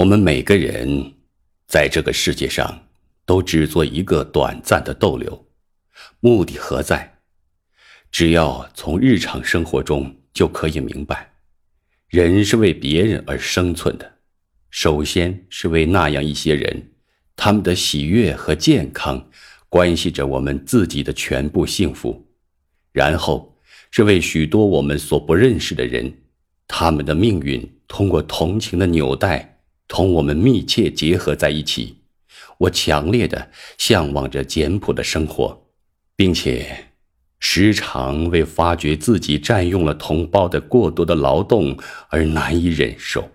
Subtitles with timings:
[0.00, 1.12] 我们每个人
[1.66, 2.86] 在这个世界上
[3.26, 5.46] 都只做一个短暂的逗留，
[6.20, 7.18] 目的何在？
[8.10, 11.32] 只要从日常生活中就可以明白，
[12.08, 14.10] 人是为别人而生存的，
[14.70, 16.92] 首先是为那样一些人，
[17.36, 19.28] 他们的喜悦和健康
[19.68, 22.26] 关系着我们自己的全部幸福，
[22.90, 23.54] 然后
[23.90, 26.10] 是为许多我们所不认识的人，
[26.66, 29.59] 他们的命运通过同情的纽带
[29.90, 31.98] 同我们密切结合在一起。
[32.56, 35.66] 我强烈的向往着简朴的生活，
[36.16, 36.86] 并且。
[37.42, 41.74] 时常为发觉自己占用了同胞的过多的劳动
[42.10, 43.30] 而难以忍受。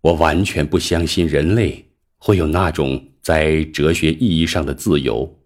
[0.00, 1.84] 我完全不相信人类
[2.16, 5.38] 会有那种在哲学意义上的自由。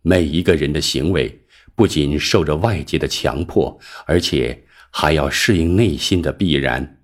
[0.00, 1.44] 每一个人的行为
[1.74, 7.02] 不仅受着外界的强迫，而且还要适应内心的必然。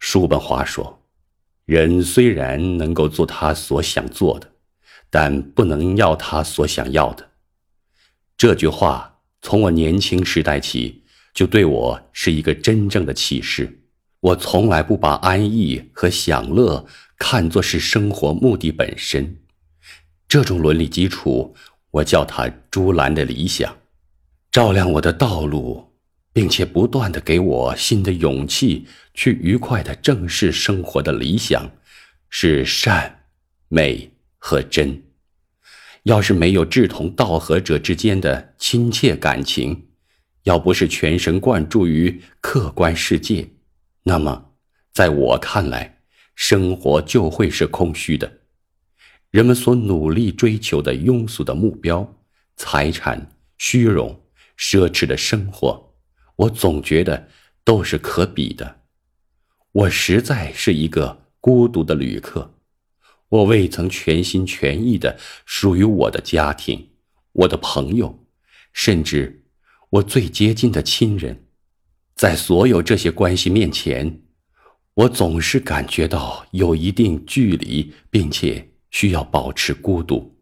[0.00, 1.04] 叔本华说
[1.68, 4.50] ：“人虽然能够做他所想做的，
[5.10, 7.28] 但不能要他所想要的。”
[8.38, 13.82] 这句话从我年轻时代起就对我是一个真正的启示。
[14.20, 16.86] 我从来不把安逸和享乐
[17.18, 19.36] 看作是生活目的本身。
[20.26, 21.54] 这种伦理基础，
[21.90, 23.76] 我叫它“朱兰的理想”，
[24.50, 25.92] 照亮我的道路，
[26.38, 31.68] 并且不断的给我新的勇气去愉快的正视生活的理想，
[32.30, 33.24] 是善、
[33.66, 35.02] 美和真。
[36.04, 39.88] 要是没有志同道合者之间的亲切感情，
[40.44, 43.48] 要不是全神贯注于客观世界，
[44.04, 44.52] 那么，
[44.92, 45.98] 在我看来，
[46.36, 48.32] 生活就会是空虚的。
[49.32, 52.16] 人们所努力追求的庸俗的目标、
[52.54, 54.22] 财产、虚荣、
[54.56, 55.87] 奢侈的生活，
[56.38, 57.28] 我总觉得
[57.64, 58.82] 都是可比的。
[59.72, 62.54] 我实在是一个孤独的旅客。
[63.28, 66.90] 我未曾全心全意的属于我的家庭、
[67.32, 68.24] 我的朋友，
[68.72, 69.44] 甚至
[69.90, 71.44] 我最接近的亲人，
[72.14, 74.22] 在所有这些关系面前，
[74.94, 80.38] 我总是感觉到有一定距离，并且需要保持孤独，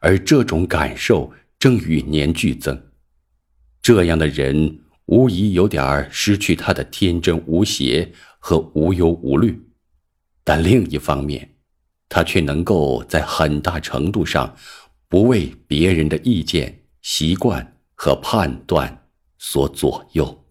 [0.00, 2.90] 而这种感受正与年俱增。
[3.80, 9.60] 这样的人无疑有点儿失去他的天真无邪和无忧无虑，
[10.44, 11.56] 但另一方面，
[12.08, 14.54] 他却能够在很大程度上
[15.08, 20.44] 不为别人的意见、习惯和判断所左右。